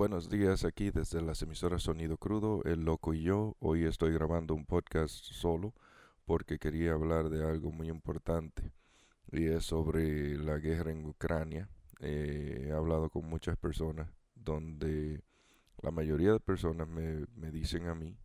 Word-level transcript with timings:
Buenos 0.00 0.30
días 0.30 0.64
aquí 0.64 0.90
desde 0.90 1.20
las 1.20 1.42
emisoras 1.42 1.82
Sonido 1.82 2.16
Crudo, 2.16 2.64
El 2.64 2.86
Loco 2.86 3.12
y 3.12 3.20
yo. 3.22 3.54
Hoy 3.60 3.84
estoy 3.84 4.14
grabando 4.14 4.54
un 4.54 4.64
podcast 4.64 5.12
solo 5.12 5.74
porque 6.24 6.58
quería 6.58 6.94
hablar 6.94 7.28
de 7.28 7.46
algo 7.46 7.70
muy 7.70 7.90
importante 7.90 8.72
y 9.30 9.44
es 9.44 9.66
sobre 9.66 10.38
la 10.38 10.56
guerra 10.56 10.90
en 10.90 11.04
Ucrania. 11.04 11.68
Eh, 12.00 12.68
he 12.68 12.72
hablado 12.72 13.10
con 13.10 13.28
muchas 13.28 13.58
personas 13.58 14.08
donde 14.34 15.22
la 15.82 15.90
mayoría 15.90 16.32
de 16.32 16.40
personas 16.40 16.88
me, 16.88 17.26
me 17.36 17.50
dicen 17.50 17.86
a 17.86 17.94
mí 17.94 18.16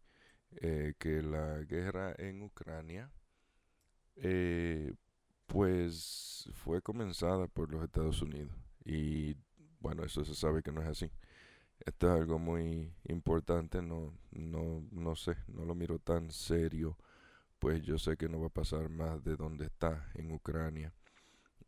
eh, 0.61 0.93
que 0.97 1.21
la 1.21 1.57
guerra 1.63 2.15
en 2.17 2.41
Ucrania 2.41 3.11
eh, 4.15 4.93
pues 5.45 6.49
fue 6.53 6.81
comenzada 6.81 7.47
por 7.47 7.69
los 7.69 7.83
Estados 7.83 8.21
Unidos 8.21 8.55
y 8.85 9.35
bueno, 9.81 10.05
eso 10.05 10.23
se 10.23 10.35
sabe 10.35 10.63
que 10.63 10.71
no 10.71 10.81
es 10.81 10.87
así. 10.87 11.11
Esto 11.79 12.07
es 12.07 12.21
algo 12.21 12.39
muy 12.39 12.93
importante, 13.05 13.81
no, 13.81 14.13
no, 14.31 14.83
no 14.91 15.15
sé, 15.15 15.35
no 15.47 15.65
lo 15.65 15.75
miro 15.75 15.99
tan 15.99 16.31
serio, 16.31 16.97
pues 17.59 17.83
yo 17.83 17.97
sé 17.97 18.17
que 18.17 18.29
no 18.29 18.39
va 18.39 18.47
a 18.47 18.49
pasar 18.49 18.89
más 18.89 19.23
de 19.23 19.35
donde 19.35 19.65
está, 19.65 20.11
en 20.15 20.31
Ucrania. 20.31 20.93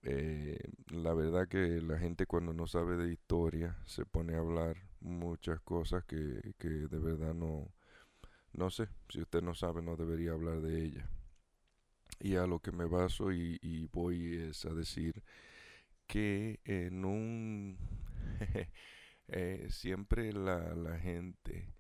Eh, 0.04 0.60
la 0.90 1.14
verdad 1.14 1.48
que 1.48 1.82
la 1.82 1.98
gente 2.00 2.26
cuando 2.28 2.54
no 2.54 2.68
sabe 2.68 2.98
de 2.98 3.12
historia 3.12 3.78
se 3.86 4.06
pone 4.06 4.36
a 4.36 4.40
hablar 4.40 4.78
muchas 5.02 5.60
cosas 5.62 6.06
que, 6.06 6.54
que 6.58 6.70
de 6.70 7.00
verdad 7.00 7.34
no, 7.34 7.72
no 8.54 8.70
sé, 8.70 8.90
si 9.10 9.22
usted 9.22 9.42
no 9.42 9.54
sabe 9.56 9.82
no 9.82 9.96
debería 9.96 10.32
hablar 10.32 10.62
de 10.62 10.84
ella. 10.84 11.10
Y 12.20 12.36
a 12.36 12.48
lo 12.48 12.60
que 12.60 12.72
me 12.72 12.86
baso 12.86 13.32
y, 13.32 13.60
y 13.62 13.88
voy 13.88 14.36
es 14.36 14.66
a 14.66 14.74
decir 14.74 15.24
que 16.08 16.60
en 16.66 17.06
un 17.06 17.78
Eh, 19.30 19.68
siempre 19.70 20.32
la, 20.34 20.74
la 20.76 20.98
gente 21.00 21.74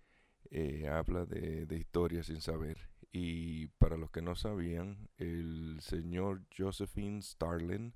eh, 0.51 0.87
habla 0.89 1.25
de, 1.25 1.65
de 1.65 1.77
historia 1.77 2.23
sin 2.23 2.41
saber. 2.41 2.77
Y 3.11 3.67
para 3.79 3.97
los 3.97 4.11
que 4.11 4.21
no 4.21 4.35
sabían, 4.35 5.09
el 5.17 5.79
señor 5.81 6.43
Josephine 6.55 7.21
Starlin, 7.21 7.93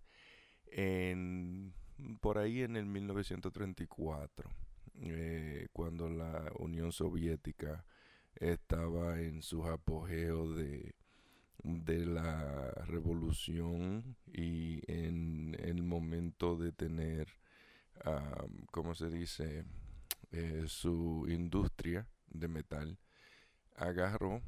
en, 0.68 1.74
por 2.22 2.38
ahí 2.38 2.62
en 2.62 2.76
el 2.78 2.86
1934, 2.86 4.50
eh, 5.02 5.68
cuando 5.74 6.10
la 6.10 6.52
Unión 6.58 6.92
Soviética 6.92 7.86
estaba 8.36 9.22
en 9.22 9.42
su 9.42 9.66
apogeo 9.66 10.54
de, 10.54 10.96
de 11.64 12.06
la 12.06 12.72
revolución 12.86 14.16
y 14.26 14.82
en 14.92 15.56
el 15.60 15.84
momento 15.84 16.58
de 16.58 16.72
tener 16.72 17.28
como 18.72 18.96
se 18.96 19.10
dice? 19.10 19.66
Eh, 20.32 20.64
su 20.68 21.26
industria 21.28 22.08
de 22.30 22.48
metal, 22.48 22.98
agarró 23.76 24.42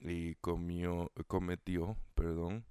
y 0.00 0.34
comió, 0.36 1.12
cometió, 1.26 1.98
perdón, 2.14 2.64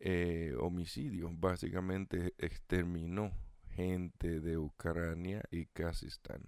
eh, 0.00 0.52
homicidio. 0.58 1.30
Básicamente 1.32 2.34
exterminó 2.38 3.32
gente 3.70 4.40
de 4.40 4.58
Ucrania 4.58 5.42
y 5.52 5.66
Kazajstán. 5.66 6.42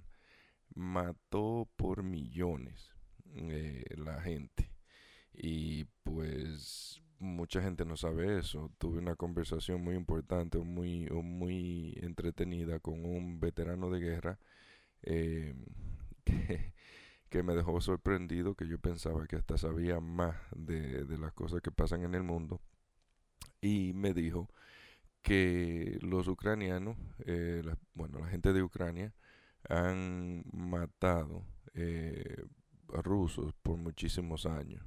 Mató 0.75 1.69
por 1.77 2.03
millones 2.03 2.91
eh, 3.37 3.85
la 3.97 4.21
gente. 4.21 4.73
Y 5.33 5.85
pues 6.03 7.01
mucha 7.19 7.63
gente 7.63 7.85
no 7.85 7.97
sabe 7.97 8.39
eso. 8.39 8.71
Tuve 8.79 8.99
una 8.99 9.17
conversación 9.17 9.83
muy 9.83 9.95
importante, 9.95 10.59
muy, 10.59 11.07
muy 11.11 11.99
entretenida 12.03 12.81
con 12.81 13.05
un 13.05 13.41
veterano 13.41 13.91
de 13.91 14.01
guerra 14.01 14.39
eh, 15.03 15.55
que, 17.31 17.43
me 17.43 17.55
dejó 17.55 17.81
sorprendido, 17.81 18.55
que 18.55 18.67
yo 18.69 18.79
pensaba 18.79 19.27
que 19.27 19.37
hasta 19.37 19.59
sabía 19.59 20.01
más 20.01 20.37
de, 20.55 21.05
las 21.19 21.33
cosas 21.33 21.61
que 21.61 21.71
pasan 21.71 22.03
en 22.05 22.15
el 22.15 22.23
mundo. 22.23 22.61
Y 23.61 23.93
me 23.95 24.15
dijo 24.15 24.49
que 25.23 25.99
los 26.03 26.29
ucranianos, 26.29 26.97
eh, 27.27 27.63
bueno, 27.95 28.19
la 28.19 28.29
gente 28.29 28.53
de 28.53 28.63
Ucrania, 28.63 29.15
han 29.69 30.45
matado 30.53 31.45
eh, 31.75 32.45
a 32.95 33.03
rusos 33.03 33.53
por 33.63 33.79
muchísimos 33.79 34.47
años. 34.47 34.85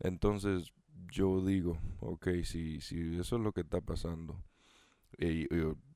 Entonces 0.00 0.72
yo 1.10 1.44
digo, 1.44 1.78
ok, 2.00 2.28
si, 2.44 2.80
si 2.80 3.18
eso 3.18 3.36
es 3.36 3.42
lo 3.42 3.52
que 3.52 3.62
está 3.62 3.80
pasando, 3.80 4.42
y, 5.18 5.46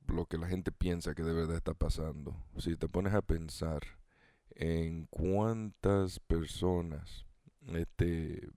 lo 0.09 0.27
que 0.27 0.39
la 0.39 0.49
gente 0.49 0.73
piensa 0.73 1.15
que 1.15 1.23
de 1.23 1.33
verdad 1.33 1.57
está 1.57 1.75
pasando, 1.75 2.37
si 2.59 2.77
te 2.77 2.89
pones 2.89 3.15
a 3.15 3.23
pensar 3.23 3.83
en 4.51 5.07
cuántas 5.07 6.21
personas, 6.21 7.27
este, 7.69 8.49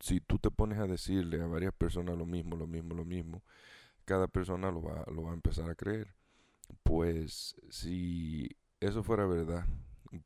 si 0.00 0.20
tú 0.20 0.38
te 0.38 0.50
pones 0.50 0.78
a 0.78 0.86
decirle 0.86 1.40
a 1.40 1.46
varias 1.46 1.72
personas 1.72 2.16
lo 2.16 2.26
mismo, 2.26 2.56
lo 2.56 2.66
mismo, 2.66 2.94
lo 2.94 3.04
mismo, 3.04 3.42
cada 4.04 4.28
persona 4.28 4.70
lo 4.70 4.82
va, 4.82 5.04
lo 5.12 5.22
va 5.24 5.30
a 5.32 5.34
empezar 5.34 5.70
a 5.70 5.74
creer. 5.74 6.14
Pues 6.82 7.56
si 7.70 8.56
eso 8.80 9.02
fuera 9.02 9.26
verdad, 9.26 9.66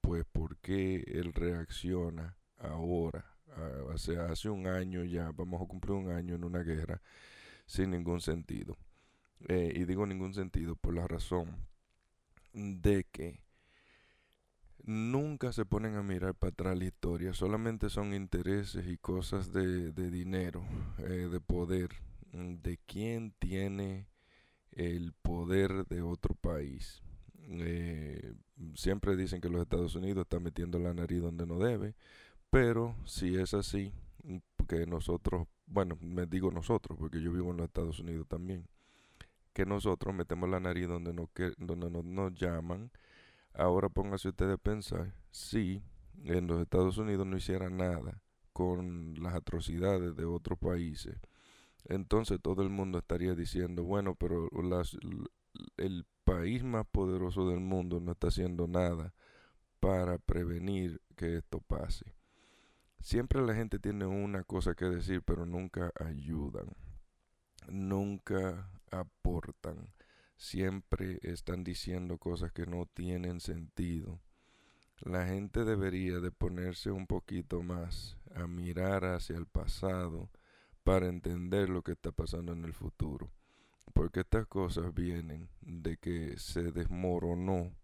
pues 0.01 0.25
¿por 0.25 0.57
qué 0.59 1.05
él 1.07 1.33
reacciona 1.33 2.37
ahora 2.59 3.32
o 3.93 3.99
sea, 3.99 4.27
hace 4.27 4.49
un 4.49 4.67
año 4.67 5.05
ya, 5.05 5.31
vamos 5.33 5.61
a 5.63 5.67
cumplir 5.67 5.93
un 5.93 6.11
año 6.11 6.35
en 6.35 6.45
una 6.45 6.63
guerra 6.63 7.01
sin 7.67 7.91
ningún 7.91 8.21
sentido. 8.21 8.77
Eh, 9.49 9.73
y 9.75 9.85
digo 9.85 10.07
ningún 10.07 10.35
sentido 10.35 10.77
por 10.77 10.95
la 10.95 11.07
razón 11.09 11.67
de 12.53 13.05
que 13.11 13.41
nunca 14.85 15.53
se 15.53 15.65
ponen 15.65 15.97
a 15.97 16.03
mirar 16.03 16.35
para 16.35 16.51
atrás 16.51 16.79
la 16.79 16.85
historia, 16.85 17.33
solamente 17.33 17.89
son 17.89 18.15
intereses 18.15 18.87
y 18.87 18.99
cosas 18.99 19.53
de, 19.53 19.93
de 19.93 20.11
dinero, 20.11 20.65
eh, 20.99 21.29
de 21.31 21.41
poder, 21.41 21.91
de 22.33 22.79
quién 22.87 23.33
tiene 23.39 24.07
el 24.73 25.13
poder 25.13 25.87
de 25.87 26.03
otro 26.03 26.35
país. 26.35 27.03
Eh, 27.49 28.35
siempre 28.75 29.17
dicen 29.17 29.41
que 29.41 29.49
los 29.49 29.63
Estados 29.63 29.95
Unidos 29.95 30.23
están 30.23 30.43
metiendo 30.43 30.79
la 30.79 30.95
nariz 30.95 31.21
donde 31.21 31.47
no 31.47 31.59
debe, 31.59 31.95
pero 32.53 32.95
si 33.07 33.35
es 33.39 33.55
así, 33.55 33.95
mm, 34.25 34.37
que 34.69 34.87
nosotros, 34.87 35.49
bueno, 35.65 35.97
me 36.03 36.27
digo 36.27 36.51
nosotros, 36.51 36.99
porque 36.99 37.23
yo 37.23 37.33
vivo 37.33 37.51
en 37.51 37.57
los 37.57 37.67
Estados 37.67 37.99
Unidos 37.99 38.27
también, 38.29 38.69
que 39.55 39.65
nosotros 39.65 40.15
metemos 40.15 40.51
la 40.51 40.61
nariz 40.61 40.87
donde, 40.87 41.15
no, 41.15 41.31
que, 41.33 41.55
donde 41.57 41.91
no, 41.91 42.03
nos 42.03 42.35
llaman, 42.35 42.91
ahora 43.55 43.89
póngase 43.89 44.29
usted 44.29 44.51
a 44.51 44.59
pensar 44.59 45.15
si 45.31 45.83
en 46.25 46.47
los 46.47 46.61
Estados 46.61 46.99
Unidos 46.99 47.27
no 47.27 47.39
hiciera 47.39 47.71
nada 47.71 48.21
con 48.53 49.15
las 49.15 49.35
atrocidades 49.35 50.15
de 50.15 50.27
otros 50.27 50.59
países, 50.59 51.17
entonces 51.87 52.39
todo 52.43 52.63
el 52.63 52.69
mundo 52.69 52.99
estaría 52.99 53.35
diciendo, 53.35 53.83
bueno, 53.83 54.15
pero 54.15 54.51
el 55.79 56.07
país 56.25 56.63
más 56.65 56.85
poderoso 56.87 57.49
del 57.49 57.61
mundo 57.61 57.99
no 57.99 58.13
está 58.13 58.29
haciendo 58.29 58.69
nada 58.69 59.15
para 59.81 60.19
prevenir 60.19 61.01
que 61.17 61.39
esto 61.39 61.59
pase. 61.61 62.13
Siempre 63.03 63.43
la 63.43 63.53
gente 63.53 63.81
tiene 63.81 64.07
una 64.07 64.45
cosa 64.45 64.77
que 64.77 64.85
decir, 64.85 65.23
pero 65.23 65.45
nunca 65.45 65.93
ayudan. 65.99 66.69
Nunca 67.67 68.71
aportan. 68.93 69.93
Siempre 70.37 71.19
están 71.23 71.65
diciendo 71.65 72.19
cosas 72.19 72.53
que 72.53 72.65
no 72.65 72.87
tienen 72.87 73.41
sentido. 73.41 74.21
La 75.01 75.27
gente 75.27 75.65
debería 75.65 76.21
de 76.21 76.31
ponerse 76.31 76.93
un 76.93 77.09
poquito 77.09 77.61
más 77.65 78.17
a 78.37 78.47
mirar 78.47 79.05
hacia 79.05 79.37
el 79.37 79.47
pasado 79.47 80.31
para 80.85 81.09
entender 81.09 81.71
lo 81.71 81.83
que 81.83 81.93
está 81.93 82.13
pasando 82.13 82.53
en 82.53 82.65
el 82.65 82.73
futuro. 82.73 83.33
Porque 83.95 84.21
estas 84.21 84.47
cosas 84.47 84.95
vienen 84.95 85.49
de 85.61 85.97
que 85.97 86.39
se 86.39 86.71
desmoronó 86.71 87.75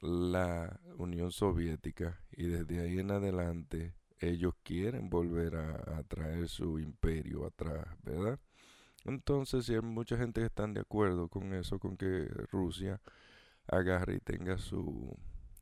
la 0.00 0.80
Unión 0.96 1.32
Soviética 1.32 2.18
y 2.32 2.46
desde 2.46 2.80
ahí 2.80 2.98
en 2.98 3.10
adelante 3.10 3.94
ellos 4.20 4.54
quieren 4.62 5.10
volver 5.10 5.56
a, 5.56 6.02
traer 6.04 6.48
su 6.48 6.78
imperio 6.78 7.46
atrás, 7.46 7.86
¿verdad? 8.02 8.38
Entonces, 9.04 9.66
si 9.66 9.74
hay 9.74 9.80
mucha 9.80 10.16
gente 10.16 10.40
que 10.40 10.46
están 10.46 10.74
de 10.74 10.80
acuerdo 10.80 11.28
con 11.28 11.54
eso, 11.54 11.78
con 11.78 11.96
que 11.96 12.28
Rusia 12.50 13.00
agarre 13.66 14.16
y 14.16 14.20
tenga 14.20 14.58
su 14.58 15.16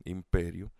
imperio, 0.05 0.71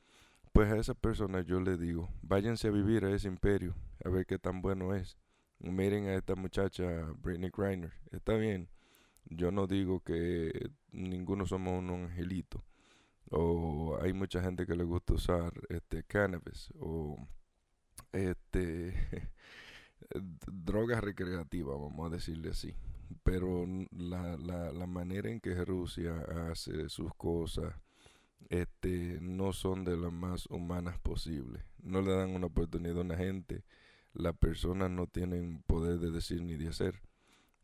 pues 0.53 0.71
a 0.71 0.77
esa 0.77 0.95
persona 0.95 1.41
yo 1.41 1.59
le 1.59 1.77
digo, 1.77 2.09
váyanse 2.21 2.68
a 2.68 2.71
vivir 2.71 3.06
a 3.06 3.12
ese 3.12 3.27
imperio, 3.27 3.75
a 4.03 4.09
ver 4.09 4.25
qué 4.25 4.39
tan 4.39 4.62
bueno 4.62 4.95
es. 4.95 5.18
Miren 5.59 6.07
a 6.07 6.15
esta 6.15 6.35
muchacha, 6.35 6.85
Britney 7.21 7.51
Griner, 7.56 7.94
está 8.12 8.35
bien. 8.35 8.69
Yo 9.25 9.51
no 9.51 9.68
digo 9.68 10.01
que 10.01 10.71
ninguno 10.91 11.45
somos 11.45 11.79
un 11.79 11.89
angelito. 11.89 12.63
O 13.29 13.97
hay 14.01 14.13
mucha 14.13 14.41
gente 14.41 14.65
que 14.65 14.75
le 14.75 14.83
gusta 14.83 15.13
usar 15.13 15.51
este 15.69 16.03
cannabis 16.03 16.71
o 16.79 17.18
este 18.12 18.94
drogas 20.48 21.04
recreativas, 21.04 21.80
vamos 21.80 22.12
a 22.12 22.15
decirle 22.15 22.50
así. 22.50 22.74
Pero 23.24 23.65
la, 23.92 24.38
la, 24.38 24.71
la 24.71 24.88
manera 24.88 25.30
en 25.30 25.39
que 25.39 25.63
Rusia 25.63 26.18
hace 26.51 26.89
sus 26.89 27.13
cosas 27.15 27.74
este, 28.50 29.19
no 29.21 29.54
son 29.54 29.83
de 29.83 29.98
las 29.98 30.12
más 30.12 30.45
humanas 30.48 31.00
posibles. 31.00 31.63
No 31.81 32.01
le 32.01 32.12
dan 32.13 32.31
una 32.31 32.48
oportunidad 32.48 32.98
a 32.98 33.01
una 33.01 33.18
gente. 33.18 33.63
Las 34.13 34.36
personas 34.38 34.89
no 34.89 35.07
tienen 35.07 35.63
poder 35.68 36.00
de 36.00 36.12
decir 36.12 36.42
ni 36.42 36.56
de 36.56 36.69
hacer. 36.69 37.01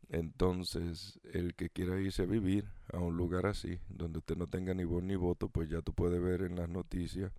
Entonces, 0.09 1.19
el 1.31 1.55
que 1.55 1.69
quiera 1.69 1.99
irse 1.99 2.23
a 2.23 2.27
vivir 2.27 2.65
a 2.91 2.99
un 2.99 3.17
lugar 3.17 3.45
así, 3.45 3.79
donde 3.89 4.19
usted 4.19 4.35
no 4.35 4.47
tenga 4.47 4.73
ni 4.73 4.83
voz 4.83 5.03
ni 5.03 5.15
voto, 5.15 5.49
pues 5.49 5.69
ya 5.69 5.81
tú 5.81 5.93
puedes 5.93 6.21
ver 6.21 6.41
en 6.41 6.55
las 6.55 6.69
noticias 6.69 7.31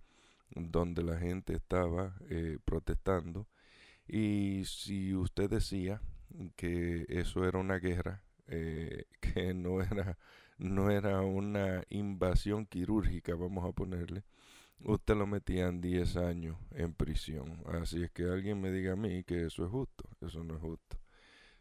donde 0.51 1.03
la 1.03 1.17
gente 1.17 1.55
estaba 1.55 2.15
eh, 2.29 2.59
protestando. 2.65 3.47
Y 4.07 4.63
si 4.65 5.15
usted 5.15 5.49
decía 5.49 6.01
que 6.55 7.05
eso 7.09 7.45
era 7.47 7.59
una 7.59 7.79
guerra, 7.79 8.23
eh, 8.47 9.05
que 9.21 9.53
no 9.53 9.81
era, 9.81 10.17
no 10.57 10.91
era 10.91 11.21
una 11.21 11.83
invasión 11.89 12.65
quirúrgica, 12.65 13.35
vamos 13.35 13.67
a 13.67 13.73
ponerle, 13.73 14.23
usted 14.81 15.15
lo 15.15 15.27
metía 15.27 15.67
en 15.67 15.81
10 15.81 16.17
años 16.17 16.57
en 16.71 16.93
prisión. 16.93 17.63
Así 17.67 18.03
es 18.03 18.11
que 18.11 18.23
alguien 18.25 18.61
me 18.61 18.71
diga 18.71 18.93
a 18.93 18.95
mí 18.95 19.23
que 19.23 19.45
eso 19.45 19.65
es 19.65 19.71
justo, 19.71 20.09
eso 20.21 20.43
no 20.43 20.55
es 20.55 20.61
justo. 20.61 20.97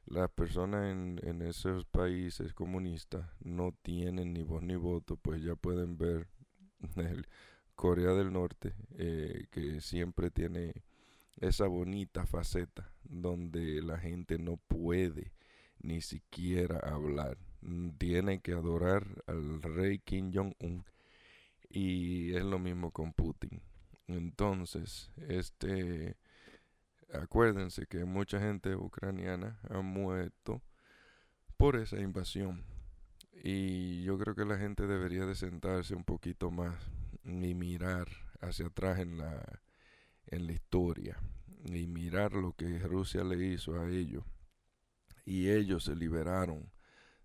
Las 0.06 0.30
personas 0.30 0.92
en, 0.92 1.20
en 1.22 1.42
esos 1.42 1.86
países 1.86 2.52
comunistas 2.54 3.26
no 3.40 3.72
tienen 3.82 4.34
ni 4.34 4.42
voz 4.42 4.62
ni 4.62 4.76
voto, 4.76 5.16
pues 5.16 5.42
ya 5.42 5.56
pueden 5.56 5.96
ver 5.98 6.28
Corea 7.74 8.12
del 8.12 8.32
Norte, 8.32 8.74
eh, 8.96 9.46
que 9.50 9.80
siempre 9.80 10.30
tiene 10.30 10.84
esa 11.40 11.66
bonita 11.66 12.26
faceta 12.26 12.90
donde 13.02 13.82
la 13.82 13.98
gente 13.98 14.38
no 14.38 14.56
puede 14.56 15.32
ni 15.80 16.00
siquiera 16.00 16.78
hablar. 16.78 17.36
Tiene 17.98 18.40
que 18.40 18.52
adorar 18.52 19.06
al 19.26 19.62
rey 19.62 19.98
Kim 19.98 20.32
Jong-un 20.32 20.84
y 21.68 22.34
es 22.34 22.44
lo 22.44 22.58
mismo 22.58 22.90
con 22.90 23.12
Putin. 23.12 23.62
Entonces, 24.06 25.10
este 25.28 26.16
acuérdense 27.12 27.86
que 27.86 28.04
mucha 28.04 28.40
gente 28.40 28.74
ucraniana 28.76 29.58
ha 29.70 29.80
muerto 29.80 30.62
por 31.56 31.76
esa 31.76 31.98
invasión. 32.00 32.64
Y 33.42 34.02
yo 34.02 34.18
creo 34.18 34.34
que 34.34 34.44
la 34.44 34.58
gente 34.58 34.86
debería 34.86 35.26
de 35.26 35.34
sentarse 35.34 35.94
un 35.94 36.04
poquito 36.04 36.50
más 36.50 36.74
y 37.24 37.54
mirar 37.54 38.08
hacia 38.40 38.66
atrás 38.66 38.98
en 38.98 39.18
la, 39.18 39.60
en 40.26 40.46
la 40.46 40.52
historia 40.52 41.18
y 41.64 41.86
mirar 41.86 42.32
lo 42.32 42.52
que 42.52 42.78
Rusia 42.80 43.24
le 43.24 43.44
hizo 43.44 43.80
a 43.80 43.88
ellos. 43.88 44.24
Y 45.24 45.48
ellos 45.50 45.84
se 45.84 45.96
liberaron 45.96 46.70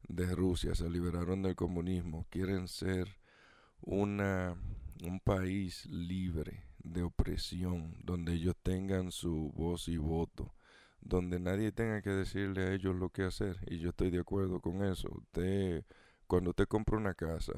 de 0.07 0.33
Rusia, 0.33 0.75
se 0.75 0.89
liberaron 0.89 1.41
del 1.41 1.55
comunismo, 1.55 2.25
quieren 2.29 2.67
ser 2.67 3.19
una, 3.81 4.55
un 5.03 5.19
país 5.19 5.85
libre 5.87 6.63
de 6.83 7.03
opresión, 7.03 7.95
donde 8.03 8.33
ellos 8.33 8.55
tengan 8.63 9.11
su 9.11 9.51
voz 9.53 9.87
y 9.89 9.97
voto, 9.97 10.55
donde 11.01 11.39
nadie 11.39 11.71
tenga 11.71 12.01
que 12.01 12.11
decirle 12.11 12.63
a 12.63 12.73
ellos 12.73 12.95
lo 12.95 13.09
que 13.09 13.23
hacer. 13.23 13.57
Y 13.67 13.79
yo 13.79 13.89
estoy 13.89 14.11
de 14.11 14.19
acuerdo 14.19 14.61
con 14.61 14.83
eso. 14.83 15.09
Usted, 15.11 15.85
cuando 16.27 16.51
usted 16.51 16.67
compra 16.67 16.97
una 16.97 17.13
casa, 17.13 17.53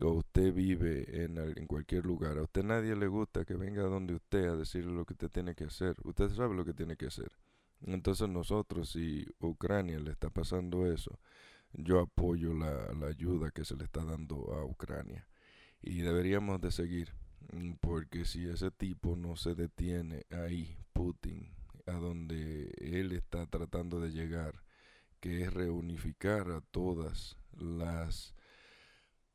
o 0.00 0.08
usted 0.12 0.52
vive 0.52 1.24
en, 1.24 1.38
en 1.38 1.66
cualquier 1.66 2.06
lugar, 2.06 2.38
a 2.38 2.42
usted 2.42 2.64
nadie 2.64 2.96
le 2.96 3.06
gusta 3.06 3.44
que 3.44 3.54
venga 3.54 3.82
donde 3.82 4.14
usted 4.14 4.46
a 4.46 4.56
decirle 4.56 4.92
lo 4.92 5.04
que 5.04 5.14
usted 5.14 5.30
tiene 5.30 5.54
que 5.54 5.64
hacer. 5.64 5.96
Usted 6.04 6.30
sabe 6.30 6.54
lo 6.54 6.64
que 6.64 6.74
tiene 6.74 6.96
que 6.96 7.06
hacer. 7.06 7.30
Entonces 7.84 8.28
nosotros, 8.28 8.90
si 8.90 9.26
Ucrania 9.40 9.98
le 9.98 10.12
está 10.12 10.30
pasando 10.30 10.86
eso, 10.86 11.18
yo 11.72 12.00
apoyo 12.00 12.54
la, 12.54 12.92
la 12.94 13.08
ayuda 13.08 13.50
que 13.50 13.64
se 13.64 13.76
le 13.76 13.84
está 13.84 14.04
dando 14.04 14.54
a 14.54 14.64
Ucrania. 14.64 15.26
Y 15.80 15.98
deberíamos 16.02 16.60
de 16.60 16.70
seguir, 16.70 17.12
mm, 17.52 17.74
porque 17.80 18.24
si 18.24 18.48
ese 18.48 18.70
tipo 18.70 19.16
no 19.16 19.36
se 19.36 19.54
detiene 19.54 20.26
ahí, 20.30 20.78
Putin, 20.92 21.52
a 21.86 21.92
donde 21.92 22.72
él 22.78 23.12
está 23.12 23.46
tratando 23.46 24.00
de 24.00 24.12
llegar, 24.12 24.62
que 25.20 25.42
es 25.42 25.52
reunificar 25.52 26.50
a 26.50 26.60
todas 26.60 27.36
las 27.52 28.34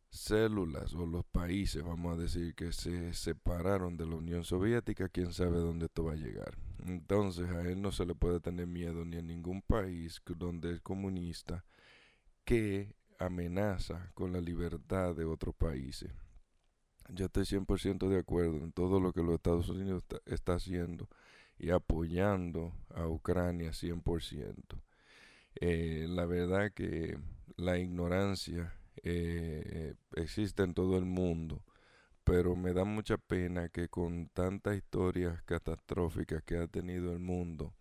células 0.09 0.93
o 0.93 1.05
los 1.05 1.25
países, 1.25 1.83
vamos 1.83 2.17
a 2.17 2.21
decir, 2.21 2.55
que 2.55 2.71
se 2.71 3.13
separaron 3.13 3.97
de 3.97 4.05
la 4.05 4.15
Unión 4.15 4.43
Soviética, 4.43 5.09
quién 5.09 5.33
sabe 5.33 5.57
dónde 5.57 5.85
esto 5.85 6.05
va 6.05 6.13
a 6.13 6.17
llegar. 6.17 6.57
Entonces 6.85 7.49
a 7.49 7.61
él 7.61 7.81
no 7.81 7.91
se 7.91 8.05
le 8.05 8.15
puede 8.15 8.39
tener 8.39 8.67
miedo 8.67 9.05
ni 9.05 9.17
a 9.17 9.21
ningún 9.21 9.61
país 9.61 10.21
donde 10.25 10.73
es 10.73 10.81
comunista 10.81 11.65
que 12.45 12.95
amenaza 13.19 14.11
con 14.13 14.31
la 14.31 14.41
libertad 14.41 15.15
de 15.15 15.25
otros 15.25 15.55
países. 15.55 16.11
Yo 17.09 17.25
estoy 17.25 17.43
100% 17.43 18.09
de 18.09 18.19
acuerdo 18.19 18.57
en 18.57 18.71
todo 18.71 18.99
lo 18.99 19.13
que 19.13 19.23
los 19.23 19.35
Estados 19.35 19.69
Unidos 19.69 20.03
está, 20.25 20.53
haciendo 20.53 21.09
y 21.57 21.69
apoyando 21.69 22.73
a 22.93 23.07
Ucrania 23.07 23.71
100%. 23.71 24.81
Eh, 25.55 26.05
la 26.09 26.25
verdad 26.25 26.71
que 26.73 27.17
la 27.55 27.79
ignorancia 27.79 28.76
eh, 29.09 29.95
existe 30.15 30.63
en 30.63 30.73
todo 30.73 30.97
el 30.97 31.05
mundo, 31.05 31.63
pero 32.23 32.55
me 32.55 32.73
da 32.73 32.83
mucha 32.83 33.17
pena 33.17 33.69
que 33.69 33.89
con 33.89 34.27
tantas 34.29 34.75
historias 34.75 35.41
catastróficas 35.43 36.43
que 36.43 36.57
ha 36.57 36.67
tenido 36.67 37.13
el 37.13 37.19
mundo, 37.19 37.73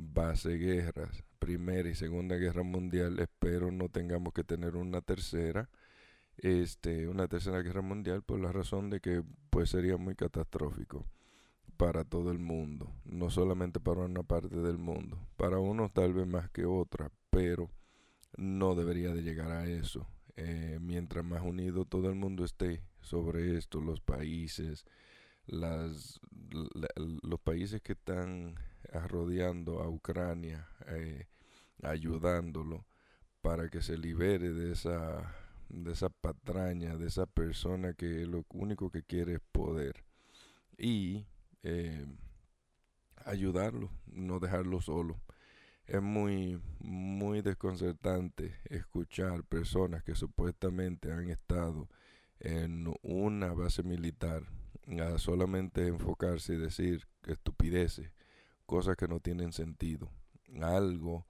base 0.00 0.56
guerras, 0.58 1.24
primera 1.38 1.88
y 1.88 1.94
segunda 1.94 2.36
guerra 2.36 2.62
mundial, 2.62 3.18
espero 3.18 3.72
no 3.72 3.88
tengamos 3.88 4.32
que 4.32 4.44
tener 4.44 4.76
una 4.76 5.00
tercera, 5.00 5.68
este, 6.36 7.08
una 7.08 7.26
tercera 7.28 7.62
guerra 7.62 7.82
mundial 7.82 8.22
por 8.22 8.40
la 8.40 8.52
razón 8.52 8.90
de 8.90 9.00
que 9.00 9.22
pues 9.50 9.70
sería 9.70 9.96
muy 9.96 10.14
catastrófico 10.14 11.06
para 11.76 12.04
todo 12.04 12.30
el 12.30 12.38
mundo, 12.38 12.92
no 13.04 13.30
solamente 13.30 13.80
para 13.80 14.02
una 14.02 14.22
parte 14.22 14.56
del 14.56 14.78
mundo, 14.78 15.18
para 15.36 15.58
unos 15.58 15.92
tal 15.92 16.12
vez 16.12 16.26
más 16.26 16.50
que 16.50 16.66
otra, 16.66 17.10
pero 17.30 17.70
no 18.36 18.74
debería 18.74 19.14
de 19.14 19.22
llegar 19.22 19.50
a 19.50 19.66
eso. 19.66 20.06
Eh, 20.42 20.78
mientras 20.80 21.22
más 21.22 21.42
unido 21.42 21.84
todo 21.84 22.08
el 22.08 22.14
mundo 22.14 22.46
esté 22.46 22.82
sobre 23.02 23.58
esto, 23.58 23.78
los 23.78 24.00
países, 24.00 24.86
las, 25.46 26.18
los 26.94 27.40
países 27.40 27.82
que 27.82 27.92
están 27.92 28.54
rodeando 29.08 29.82
a 29.82 29.88
Ucrania, 29.90 30.66
eh, 30.86 31.26
ayudándolo 31.82 32.86
para 33.42 33.68
que 33.68 33.82
se 33.82 33.98
libere 33.98 34.54
de 34.54 34.72
esa, 34.72 35.30
de 35.68 35.92
esa 35.92 36.08
patraña, 36.08 36.96
de 36.96 37.08
esa 37.08 37.26
persona 37.26 37.92
que 37.92 38.24
lo 38.24 38.46
único 38.54 38.90
que 38.90 39.02
quiere 39.02 39.34
es 39.34 39.40
poder. 39.52 40.04
Y 40.78 41.26
eh, 41.64 42.06
ayudarlo, 43.26 43.90
no 44.06 44.40
dejarlo 44.40 44.80
solo 44.80 45.20
es 45.90 46.00
muy, 46.00 46.62
muy 46.78 47.42
desconcertante 47.42 48.54
escuchar 48.66 49.42
personas 49.42 50.04
que 50.04 50.14
supuestamente 50.14 51.10
han 51.10 51.28
estado 51.30 51.88
en 52.38 52.94
una 53.02 53.52
base 53.54 53.82
militar 53.82 54.44
a 55.00 55.18
solamente 55.18 55.88
enfocarse 55.88 56.54
y 56.54 56.58
decir 56.58 57.08
estupideces, 57.26 58.12
cosas 58.66 58.96
que 58.96 59.08
no 59.08 59.18
tienen 59.18 59.52
sentido, 59.52 60.08
algo 60.62 61.26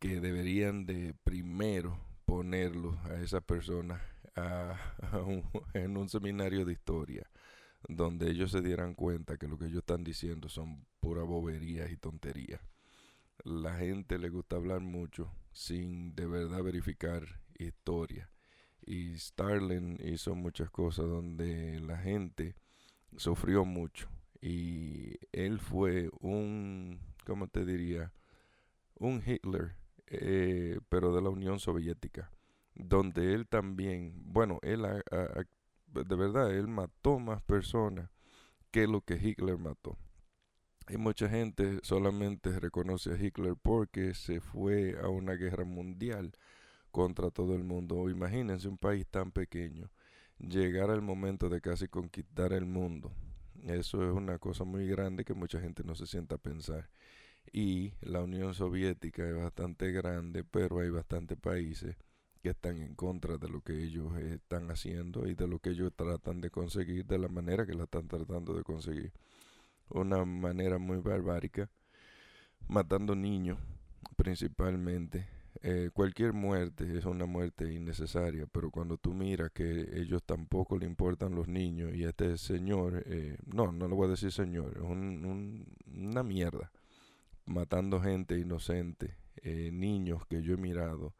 que 0.00 0.20
deberían 0.20 0.84
de 0.84 1.14
primero 1.22 1.96
ponerlo 2.24 2.98
a 3.04 3.20
esa 3.20 3.40
persona 3.40 4.02
en 5.74 5.96
un 5.96 6.08
seminario 6.08 6.64
de 6.64 6.72
historia, 6.72 7.30
donde 7.88 8.32
ellos 8.32 8.50
se 8.50 8.62
dieran 8.62 8.94
cuenta 8.94 9.36
que 9.36 9.46
lo 9.46 9.58
que 9.58 9.66
ellos 9.66 9.78
están 9.78 10.02
diciendo 10.02 10.48
son 10.48 10.84
pura 10.98 11.22
boberías 11.22 11.88
y 11.92 11.96
tonterías 11.96 12.60
la 13.44 13.76
gente 13.76 14.18
le 14.18 14.28
gusta 14.28 14.56
hablar 14.56 14.80
mucho 14.80 15.32
sin 15.52 16.14
de 16.14 16.26
verdad 16.26 16.62
verificar 16.62 17.40
historia. 17.58 18.30
Y 18.84 19.16
Starling 19.18 19.98
hizo 20.02 20.34
muchas 20.34 20.70
cosas 20.70 21.06
donde 21.06 21.80
la 21.80 21.98
gente 21.98 22.56
sufrió 23.16 23.64
mucho. 23.64 24.08
Y 24.40 25.18
él 25.32 25.60
fue 25.60 26.10
un, 26.20 27.00
¿cómo 27.26 27.48
te 27.48 27.64
diría? 27.64 28.12
Un 28.94 29.22
Hitler, 29.24 29.76
eh, 30.06 30.80
pero 30.88 31.14
de 31.14 31.22
la 31.22 31.28
Unión 31.28 31.60
Soviética. 31.60 32.30
Donde 32.74 33.34
él 33.34 33.46
también, 33.46 34.14
bueno, 34.24 34.58
él 34.62 34.82
de 35.86 36.16
verdad, 36.16 36.54
él 36.54 36.68
mató 36.68 37.18
más 37.18 37.42
personas 37.42 38.10
que 38.70 38.86
lo 38.86 39.02
que 39.02 39.14
Hitler 39.14 39.58
mató. 39.58 39.98
Y 40.92 40.96
mucha 40.96 41.28
gente 41.28 41.78
solamente 41.84 42.58
reconoce 42.58 43.12
a 43.12 43.16
Hitler 43.16 43.54
porque 43.62 44.12
se 44.12 44.40
fue 44.40 44.98
a 45.00 45.08
una 45.08 45.34
guerra 45.34 45.64
mundial 45.64 46.32
contra 46.90 47.30
todo 47.30 47.54
el 47.54 47.62
mundo. 47.62 48.10
Imagínense 48.10 48.66
un 48.66 48.76
país 48.76 49.06
tan 49.06 49.30
pequeño 49.30 49.88
llegar 50.40 50.90
al 50.90 51.00
momento 51.00 51.48
de 51.48 51.60
casi 51.60 51.86
conquistar 51.86 52.52
el 52.52 52.64
mundo. 52.66 53.12
Eso 53.62 54.04
es 54.04 54.12
una 54.12 54.38
cosa 54.40 54.64
muy 54.64 54.88
grande 54.88 55.24
que 55.24 55.32
mucha 55.34 55.60
gente 55.60 55.84
no 55.84 55.94
se 55.94 56.06
sienta 56.06 56.34
a 56.34 56.38
pensar. 56.38 56.90
Y 57.52 57.92
la 58.00 58.20
Unión 58.22 58.54
Soviética 58.54 59.28
es 59.28 59.36
bastante 59.36 59.92
grande, 59.92 60.42
pero 60.42 60.80
hay 60.80 60.90
bastantes 60.90 61.38
países 61.38 61.96
que 62.42 62.50
están 62.50 62.78
en 62.82 62.96
contra 62.96 63.38
de 63.38 63.48
lo 63.48 63.60
que 63.60 63.80
ellos 63.80 64.16
están 64.18 64.70
haciendo 64.72 65.28
y 65.28 65.34
de 65.34 65.46
lo 65.46 65.60
que 65.60 65.70
ellos 65.70 65.92
tratan 65.94 66.40
de 66.40 66.50
conseguir 66.50 67.06
de 67.06 67.18
la 67.18 67.28
manera 67.28 67.64
que 67.64 67.74
la 67.74 67.84
están 67.84 68.08
tratando 68.08 68.54
de 68.54 68.64
conseguir. 68.64 69.12
Una 69.90 70.24
manera 70.24 70.78
muy 70.78 70.98
barbárica, 70.98 71.68
matando 72.68 73.14
niños 73.14 73.58
principalmente. 74.16 75.28
Eh, 75.62 75.90
cualquier 75.92 76.32
muerte 76.32 76.96
es 76.96 77.04
una 77.04 77.26
muerte 77.26 77.72
innecesaria, 77.72 78.46
pero 78.46 78.70
cuando 78.70 78.98
tú 78.98 79.12
miras 79.12 79.50
que 79.50 79.88
ellos 79.94 80.22
tampoco 80.24 80.78
le 80.78 80.86
importan 80.86 81.34
los 81.34 81.48
niños 81.48 81.94
y 81.94 82.04
este 82.04 82.38
señor, 82.38 83.02
eh, 83.06 83.36
no, 83.46 83.72
no 83.72 83.88
le 83.88 83.94
voy 83.94 84.06
a 84.06 84.10
decir 84.10 84.30
señor, 84.30 84.74
es 84.76 84.82
un, 84.82 85.66
una 85.92 86.22
mierda, 86.22 86.70
matando 87.46 88.00
gente 88.00 88.38
inocente, 88.38 89.16
eh, 89.36 89.70
niños 89.72 90.26
que 90.26 90.42
yo 90.42 90.54
he 90.54 90.56
mirado 90.56 91.14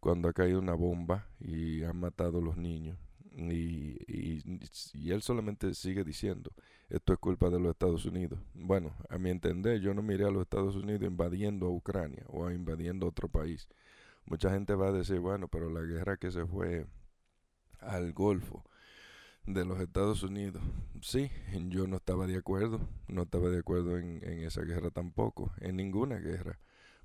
cuando 0.00 0.28
ha 0.28 0.32
caído 0.32 0.58
una 0.58 0.74
bomba 0.74 1.26
y 1.40 1.82
han 1.82 1.96
matado 1.98 2.40
los 2.40 2.56
niños. 2.56 2.98
Y, 3.36 3.98
y, 4.06 5.10
él 5.10 5.20
solamente 5.22 5.74
sigue 5.74 6.04
diciendo, 6.04 6.52
esto 6.88 7.12
es 7.12 7.18
culpa 7.18 7.50
de 7.50 7.58
los 7.58 7.70
Estados 7.72 8.04
Unidos. 8.04 8.38
Bueno, 8.54 8.94
a 9.08 9.18
mi 9.18 9.30
entender, 9.30 9.80
yo 9.80 9.92
no 9.92 10.02
miré 10.02 10.24
a 10.24 10.30
los 10.30 10.42
Estados 10.42 10.76
Unidos 10.76 11.02
invadiendo 11.02 11.66
a 11.66 11.70
Ucrania 11.70 12.24
o 12.28 12.48
invadiendo 12.50 13.08
otro 13.08 13.28
país. 13.28 13.68
Mucha 14.26 14.50
gente 14.50 14.74
va 14.74 14.88
a 14.88 14.92
decir, 14.92 15.18
bueno, 15.18 15.48
pero 15.48 15.68
la 15.68 15.80
guerra 15.82 16.16
que 16.16 16.30
se 16.30 16.46
fue 16.46 16.86
al 17.80 18.12
Golfo 18.12 18.64
de 19.46 19.64
los 19.64 19.80
Estados 19.80 20.22
Unidos, 20.22 20.62
sí, 21.02 21.30
yo 21.68 21.86
no 21.86 21.96
estaba 21.96 22.26
de 22.26 22.36
acuerdo, 22.36 22.88
no 23.08 23.22
estaba 23.22 23.50
de 23.50 23.58
acuerdo 23.58 23.98
en, 23.98 24.22
en 24.22 24.44
esa 24.44 24.62
guerra 24.62 24.90
tampoco, 24.90 25.52
en 25.60 25.76
ninguna 25.76 26.18
guerra. 26.18 26.60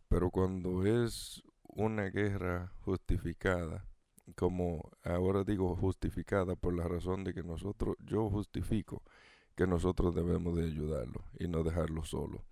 Pero 0.08 0.30
cuando 0.30 0.86
es 0.86 1.44
una 1.64 2.10
guerra 2.10 2.72
justificada, 2.82 3.86
como 4.36 4.92
ahora 5.04 5.44
digo 5.44 5.76
justificada 5.76 6.56
por 6.56 6.76
la 6.76 6.88
razón 6.88 7.24
de 7.24 7.34
que 7.34 7.44
nosotros, 7.44 7.96
yo 8.00 8.30
justifico 8.30 9.04
que 9.56 9.68
nosotros 9.68 10.16
debemos 10.16 10.56
de 10.56 10.66
ayudarlo 10.66 11.24
y 11.38 11.48
no 11.48 11.64
dejarlo 11.64 12.04
solo. 12.04 12.46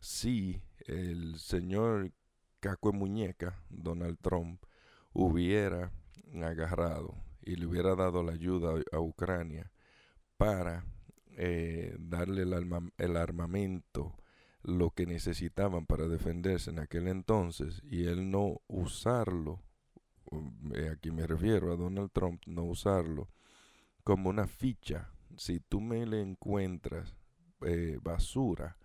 Si 0.00 0.62
el 0.86 1.38
señor 1.38 2.12
Caco 2.60 2.92
Muñeca, 2.92 3.62
Donald 3.70 4.18
Trump, 4.20 4.62
hubiera 5.12 5.92
agarrado 6.42 7.16
y 7.40 7.56
le 7.56 7.66
hubiera 7.66 7.94
dado 7.94 8.22
la 8.22 8.32
ayuda 8.32 8.74
a 8.92 9.00
Ucrania 9.00 9.72
para 10.36 10.84
eh, 11.36 11.96
darle 11.98 12.42
el, 12.42 12.92
el 12.98 13.16
armamento 13.16 14.16
lo 14.62 14.90
que 14.90 15.06
necesitaban 15.06 15.86
para 15.86 16.06
defenderse 16.06 16.70
en 16.70 16.78
aquel 16.78 17.08
entonces 17.08 17.82
y 17.84 18.04
él 18.04 18.30
no 18.30 18.60
usarlo, 18.68 19.60
aquí 20.90 21.10
me 21.10 21.26
refiero 21.26 21.72
a 21.72 21.76
Donald 21.76 22.10
Trump, 22.12 22.42
no 22.46 22.64
usarlo 22.64 23.28
como 24.04 24.30
una 24.30 24.46
ficha. 24.46 25.10
Si 25.36 25.60
tú 25.60 25.80
me 25.80 26.06
le 26.06 26.20
encuentras 26.20 27.16
eh, 27.62 27.98
basura 28.02 28.76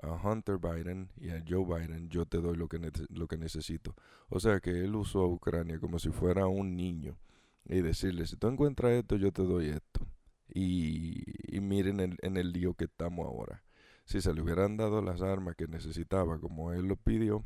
a 0.00 0.12
Hunter 0.12 0.58
Biden 0.58 1.10
y 1.16 1.30
a 1.30 1.42
Joe 1.46 1.64
Biden, 1.64 2.08
yo 2.08 2.26
te 2.26 2.38
doy 2.38 2.56
lo 2.56 2.68
que, 2.68 2.78
lo 3.10 3.26
que 3.26 3.36
necesito. 3.36 3.94
O 4.28 4.38
sea 4.40 4.60
que 4.60 4.70
él 4.70 4.94
usó 4.94 5.22
a 5.22 5.28
Ucrania 5.28 5.80
como 5.80 5.98
si 5.98 6.10
fuera 6.10 6.46
un 6.46 6.76
niño 6.76 7.18
y 7.64 7.80
decirle, 7.80 8.26
si 8.26 8.36
tú 8.36 8.48
encuentras 8.48 8.92
esto, 8.92 9.16
yo 9.16 9.32
te 9.32 9.42
doy 9.42 9.68
esto. 9.68 10.06
Y, 10.54 11.24
y 11.54 11.60
miren 11.60 12.00
el, 12.00 12.16
en 12.22 12.36
el 12.36 12.52
lío 12.52 12.74
que 12.74 12.84
estamos 12.84 13.26
ahora 13.26 13.62
si 14.08 14.22
se 14.22 14.32
le 14.32 14.40
hubieran 14.40 14.78
dado 14.78 15.02
las 15.02 15.20
armas 15.20 15.54
que 15.54 15.68
necesitaba 15.68 16.40
como 16.40 16.72
él 16.72 16.86
lo 16.86 16.96
pidió, 16.96 17.44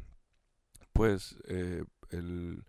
pues 0.92 1.36
eh, 1.48 1.84
el 2.10 2.64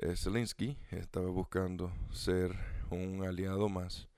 eh, 0.00 0.16
Zelensky 0.16 0.78
estaba 0.90 1.28
buscando 1.28 1.92
ser 2.10 2.56
un 2.90 3.24
aliado 3.24 3.68
más 3.68 4.08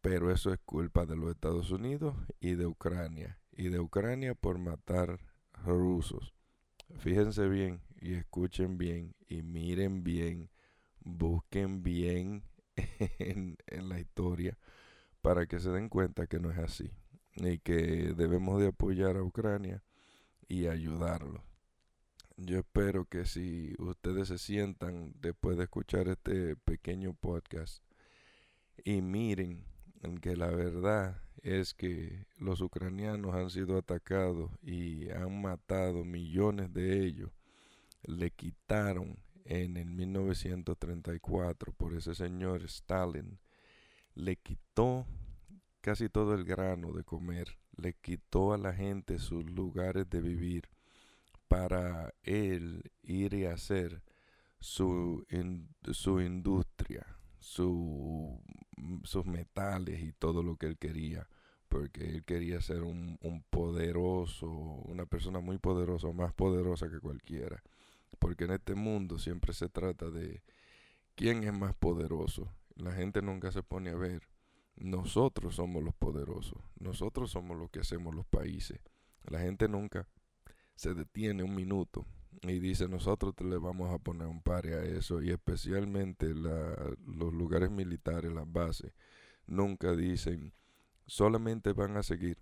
pero 0.00 0.32
eso 0.32 0.52
es 0.52 0.58
culpa 0.64 1.06
de 1.06 1.16
los 1.16 1.30
Estados 1.30 1.70
Unidos 1.70 2.16
y 2.40 2.54
de 2.54 2.66
Ucrania. 2.66 3.38
Y 3.52 3.68
de 3.68 3.80
Ucrania 3.80 4.34
por 4.34 4.58
matar 4.58 5.20
rusos. 5.64 6.32
Fíjense 6.98 7.48
bien 7.48 7.82
y 8.00 8.14
escuchen 8.14 8.78
bien 8.78 9.14
y 9.28 9.42
miren 9.42 10.02
bien, 10.02 10.50
busquen 11.00 11.82
bien 11.82 12.42
en, 13.18 13.56
la 13.68 14.00
historia 14.00 14.58
para 15.20 15.46
que 15.46 15.60
se 15.60 15.70
den 15.70 15.88
cuenta 15.88 16.26
que 16.26 16.40
no 16.40 16.50
es 16.50 16.58
así 16.58 16.90
y 17.36 17.58
que 17.58 18.14
debemos 18.16 18.60
de 18.60 18.68
apoyar 18.68 19.16
a 19.16 19.22
Ucrania 19.22 19.82
y 20.48 20.66
ayudarlo. 20.66 21.44
Yo 22.36 22.58
espero 22.58 23.04
que 23.04 23.26
si 23.26 23.74
ustedes 23.78 24.28
se 24.28 24.38
sientan 24.38 25.12
después 25.20 25.56
de 25.58 25.64
escuchar 25.64 26.08
este 26.08 26.56
pequeño 26.56 27.14
podcast 27.14 27.82
y 28.82 29.02
miren 29.02 29.64
que 30.22 30.36
la 30.36 30.48
verdad 30.48 31.20
es 31.42 31.74
que 31.74 32.26
los 32.38 32.60
ucranianos 32.62 33.34
han 33.34 33.50
sido 33.50 33.76
atacados 33.76 34.50
y 34.62 35.10
han 35.10 35.40
matado 35.40 36.04
millones 36.04 36.72
de 36.72 37.04
ellos, 37.04 37.30
le 38.02 38.30
quitaron 38.30 39.18
en 39.44 39.76
el 39.76 39.90
1934 39.90 41.72
por 41.72 41.94
ese 41.94 42.14
señor 42.14 42.62
Stalin, 42.64 43.38
le 44.14 44.36
quitó 44.36 45.06
casi 45.80 46.08
todo 46.08 46.34
el 46.34 46.44
grano 46.44 46.92
de 46.92 47.04
comer, 47.04 47.58
le 47.76 47.94
quitó 47.94 48.52
a 48.52 48.58
la 48.58 48.74
gente 48.74 49.18
sus 49.18 49.44
lugares 49.44 50.08
de 50.10 50.20
vivir 50.20 50.68
para 51.48 52.14
él 52.22 52.92
ir 53.02 53.34
y 53.34 53.46
hacer 53.46 54.02
su, 54.60 55.26
su 55.92 56.20
industria, 56.20 57.06
su, 57.38 58.40
sus 59.04 59.26
metales 59.26 60.00
y 60.02 60.12
todo 60.12 60.42
lo 60.42 60.56
que 60.56 60.66
él 60.66 60.78
quería, 60.78 61.28
porque 61.68 62.08
él 62.08 62.24
quería 62.24 62.60
ser 62.60 62.82
un, 62.82 63.18
un 63.22 63.42
poderoso, 63.44 64.48
una 64.48 65.06
persona 65.06 65.40
muy 65.40 65.58
poderosa, 65.58 66.12
más 66.12 66.32
poderosa 66.34 66.90
que 66.90 67.00
cualquiera 67.00 67.62
porque 68.20 68.44
en 68.44 68.52
este 68.52 68.74
mundo 68.74 69.18
siempre 69.18 69.52
se 69.52 69.68
trata 69.68 70.10
de 70.10 70.42
quién 71.16 71.42
es 71.42 71.52
más 71.52 71.74
poderoso. 71.74 72.52
La 72.76 72.92
gente 72.92 73.22
nunca 73.22 73.50
se 73.50 73.62
pone 73.62 73.90
a 73.90 73.96
ver. 73.96 74.28
Nosotros 74.80 75.56
somos 75.56 75.82
los 75.84 75.94
poderosos. 75.94 76.58
Nosotros 76.78 77.30
somos 77.30 77.56
los 77.58 77.70
que 77.70 77.80
hacemos 77.80 78.14
los 78.14 78.26
países. 78.26 78.80
La 79.28 79.40
gente 79.40 79.68
nunca 79.68 80.08
se 80.74 80.94
detiene 80.94 81.42
un 81.42 81.54
minuto 81.54 82.06
y 82.42 82.58
dice 82.58 82.88
nosotros 82.88 83.34
le 83.40 83.58
vamos 83.58 83.92
a 83.92 83.98
poner 83.98 84.26
un 84.26 84.40
pare 84.40 84.74
a 84.74 84.82
eso 84.82 85.20
y 85.20 85.30
especialmente 85.30 86.32
los 86.34 87.34
lugares 87.34 87.70
militares, 87.70 88.32
las 88.32 88.50
bases, 88.50 88.92
nunca 89.46 89.94
dicen 89.94 90.54
solamente 91.06 91.72
van 91.72 91.96
a 91.96 92.02
seguir 92.02 92.38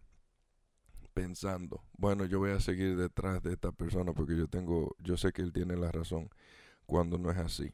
pensando, 1.15 1.83
bueno, 1.97 2.27
yo 2.27 2.39
voy 2.39 2.53
a 2.53 2.61
seguir 2.61 2.97
detrás 2.97 3.43
de 3.43 3.55
esta 3.55 3.73
persona 3.73 4.13
porque 4.13 4.37
yo 4.37 4.47
tengo, 4.47 4.95
yo 5.01 5.17
sé 5.17 5.33
que 5.33 5.43
él 5.43 5.53
tiene 5.53 5.77
la 5.77 5.91
razón, 5.91 6.31
cuando 6.87 7.19
no 7.19 7.31
es 7.31 7.39
así. 7.39 7.73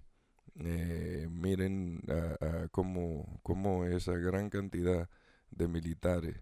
Eh, 0.61 1.28
miren 1.30 2.00
a, 2.08 2.68
cómo, 2.70 3.84
esa 3.87 4.12
gran 4.16 4.50
cantidad 4.50 5.08
de 5.50 5.68
militares 5.68 6.37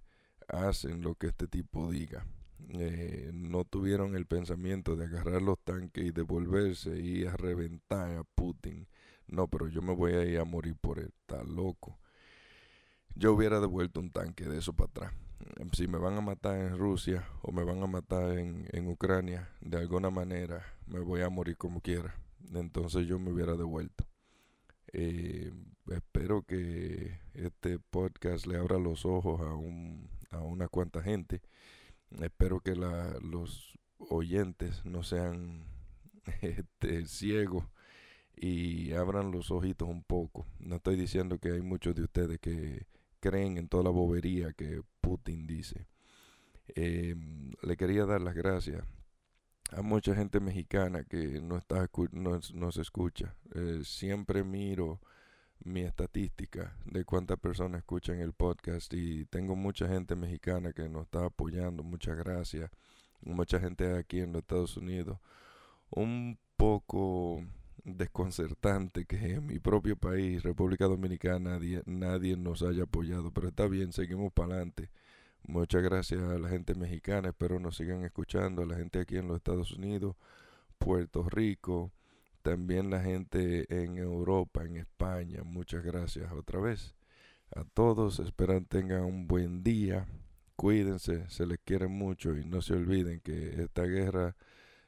hacen 0.49 1.03
lo 1.03 1.15
que 1.15 1.29
este 1.29 1.47
tipo 1.49 1.91
diga. 1.91 2.27
eh, 2.71 3.31
no 3.35 3.65
tuvieron 3.65 4.15
el 4.17 4.27
pensamiento 4.27 4.97
de 4.97 5.07
agarrar 5.07 5.43
los 5.43 5.59
tanques 5.61 6.05
y 6.05 6.11
devolverse 6.11 6.99
y 7.01 7.25
a 7.27 7.37
reventar 7.37 8.11
a 8.19 8.25
Putin. 8.25 8.87
No, 9.27 9.49
pero 9.49 9.69
yo 9.69 9.83
me 9.83 9.95
voy 9.95 10.13
a 10.15 10.25
ir 10.25 10.39
a 10.39 10.45
morir 10.45 10.77
por 10.81 10.99
él. 10.99 11.13
Está 11.21 11.43
loco. 11.45 11.99
Yo 13.15 13.33
hubiera 13.35 13.61
devuelto 13.61 14.01
un 14.01 14.11
tanque 14.11 14.45
de 14.47 14.59
eso 14.59 14.73
para 14.75 14.91
atrás. 14.91 15.13
Si 15.73 15.87
me 15.87 15.99
van 15.99 16.17
a 16.17 16.21
matar 16.21 16.59
en 16.59 16.79
Rusia 16.79 17.25
o 17.43 17.53
me 17.53 17.65
van 17.65 17.83
a 17.83 17.87
matar 17.87 18.39
en, 18.39 18.69
en 18.73 18.89
Ucrania, 18.89 19.49
de 19.61 19.79
alguna 19.79 20.11
manera 20.11 20.65
me 20.87 21.01
voy 21.01 21.23
a 21.23 21.29
morir 21.31 21.57
como 21.57 21.81
quiera. 21.81 22.15
Entonces 22.55 23.07
yo 23.07 23.19
me 23.19 23.33
hubiera 23.33 23.57
devuelto. 23.57 24.05
Eh, 24.93 25.53
espero 25.91 26.43
que 26.43 27.19
este 27.35 27.79
podcast 27.79 28.47
le 28.47 28.59
abra 28.59 28.79
los 28.79 29.07
ojos 29.07 29.41
a, 29.41 29.55
un, 29.55 30.09
a 30.31 30.41
una 30.41 30.69
cuanta 30.69 31.03
gente. 31.03 31.41
Espero 32.21 32.61
que 32.61 32.75
los 32.75 33.79
oyentes 33.99 34.85
no 34.85 35.03
sean 35.03 35.65
este, 36.43 37.07
ciegos 37.07 37.65
y 38.37 38.93
abran 38.93 39.31
los 39.31 39.51
ojitos 39.51 39.89
un 39.89 40.03
poco. 40.03 40.47
No 40.59 40.77
estoy 40.77 40.97
diciendo 40.97 41.39
que 41.39 41.53
hay 41.53 41.63
muchos 41.63 41.95
de 41.95 42.03
ustedes 42.03 42.39
que 42.39 42.87
creen 43.21 43.57
en 43.57 43.69
toda 43.69 43.85
la 43.85 43.91
bobería 43.91 44.53
que 44.53 44.83
Putin 45.01 45.47
dice. 45.47 45.87
Eh, 46.75 47.15
le 47.63 47.77
quería 47.77 48.05
dar 48.07 48.21
las 48.21 48.35
gracias 48.35 48.85
a 49.73 49.83
mucha 49.83 50.15
gente 50.15 50.41
mexicana 50.41 51.05
que 51.05 51.41
no 51.41 51.57
está 51.57 51.89
nos, 52.13 52.77
escucha. 52.77 53.35
Eh, 53.55 53.81
siempre 53.85 54.45
miro 54.45 55.01
mi 55.65 55.83
estadística 55.83 56.77
de 56.85 57.05
cuántas 57.05 57.39
personas 57.39 57.79
escuchan 57.79 58.21
el 58.21 58.33
podcast 58.33 58.93
y 58.93 59.25
tengo 59.27 59.57
mucha 59.57 59.89
gente 59.89 60.15
mexicana 60.17 60.73
que 60.73 60.89
nos 60.89 61.05
está 61.05 61.25
apoyando. 61.25 61.83
Muchas 61.83 62.17
gracias. 62.17 62.71
Mucha 63.23 63.61
gente 63.61 63.97
aquí 63.97 64.21
en 64.21 64.33
los 64.33 64.43
Estados 64.43 64.77
Unidos. 64.77 65.19
Un 65.91 66.39
poco 66.57 67.45
desconcertante 67.85 69.07
que 69.07 69.17
en 69.17 69.47
mi 69.47 69.59
propio 69.59 69.97
país, 69.97 70.43
República 70.43 70.87
Dominicana, 70.87 71.51
nadie, 71.53 71.83
nadie 71.87 72.37
nos 72.37 72.63
haya 72.63 72.85
apoyado, 72.85 73.33
pero 73.33 73.49
está 73.49 73.67
bien, 73.67 73.93
seguimos 73.93 74.33
para 74.33 74.55
adelante. 74.55 74.91
Muchas 75.45 75.83
gracias 75.83 76.23
a 76.23 76.39
la 76.39 76.49
gente 76.49 76.75
mexicana, 76.75 77.31
espero 77.31 77.59
nos 77.59 77.77
sigan 77.77 78.05
escuchando, 78.05 78.63
a 78.63 78.67
la 78.67 78.77
gente 78.77 79.01
aquí 79.01 79.17
en 79.17 79.27
los 79.27 79.39
Estados 79.39 79.73
Unidos, 79.73 80.15
Puerto 80.79 81.29
Rico, 81.29 81.93
también 82.43 82.91
la 82.91 83.01
gente 83.01 83.67
en 83.83 83.99
Europa, 83.99 84.65
en 84.65 84.77
España, 84.77 85.43
muchas 85.43 85.83
gracias 85.83 86.33
otra 86.33 86.61
vez. 86.61 86.95
A 87.55 87.65
todos, 87.65 88.21
esperan 88.21 88.67
tengan 88.67 89.03
un 89.03 89.27
buen 89.27 89.65
día, 89.65 90.07
cuídense, 90.55 91.29
se 91.29 91.45
les 91.45 91.59
quiere 91.59 91.89
mucho 91.89 92.37
y 92.39 92.45
no 92.45 92.63
se 92.63 92.75
olviden 92.75 93.21
que 93.21 93.63
esta 93.63 93.83
guerra 93.83 94.37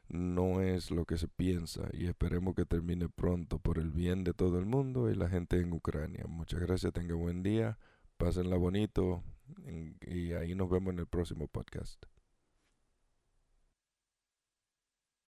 no 0.09 0.61
es 0.61 0.93
lo 0.93 1.05
que 1.05 1.19
se 1.19 1.27
piensa 1.27 1.89
y 1.93 2.07
esperemos 2.07 2.55
que 2.55 2.65
termine 2.65 3.09
pronto 3.09 3.59
por 3.59 3.79
el 3.79 3.91
bien 3.91 4.23
de 4.23 4.35
todo 4.35 4.61
el 4.61 4.67
mundo 4.67 5.11
y 5.11 5.17
la 5.17 5.29
gente 5.29 5.59
en 5.61 5.73
Ucrania. 5.73 6.25
Muchas 6.29 6.61
gracias, 6.61 6.93
tengan 6.93 7.19
buen 7.19 7.43
día, 7.43 7.77
pásenla 8.17 8.57
bonito 8.57 9.25
y 10.07 10.33
ahí 10.33 10.55
nos 10.55 10.71
vemos 10.71 10.93
en 10.93 11.01
el 11.01 11.07
próximo 11.07 11.47
podcast. 11.49 12.05